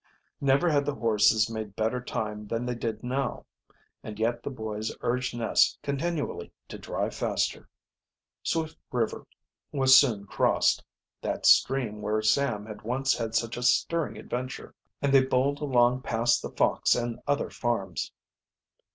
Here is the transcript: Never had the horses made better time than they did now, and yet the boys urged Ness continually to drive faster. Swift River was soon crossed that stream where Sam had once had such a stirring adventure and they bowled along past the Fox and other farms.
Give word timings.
Never 0.41 0.67
had 0.71 0.87
the 0.87 0.95
horses 0.95 1.47
made 1.47 1.75
better 1.75 2.03
time 2.03 2.47
than 2.47 2.65
they 2.65 2.73
did 2.73 3.03
now, 3.03 3.45
and 4.01 4.17
yet 4.17 4.41
the 4.41 4.49
boys 4.49 4.91
urged 5.01 5.37
Ness 5.37 5.77
continually 5.83 6.51
to 6.69 6.79
drive 6.79 7.13
faster. 7.13 7.69
Swift 8.41 8.79
River 8.91 9.27
was 9.71 9.95
soon 9.95 10.25
crossed 10.25 10.83
that 11.21 11.45
stream 11.45 12.01
where 12.01 12.23
Sam 12.23 12.65
had 12.65 12.81
once 12.81 13.15
had 13.15 13.35
such 13.35 13.57
a 13.57 13.61
stirring 13.61 14.17
adventure 14.17 14.73
and 15.03 15.13
they 15.13 15.23
bowled 15.23 15.61
along 15.61 16.01
past 16.01 16.41
the 16.41 16.49
Fox 16.49 16.95
and 16.95 17.19
other 17.27 17.51
farms. 17.51 18.11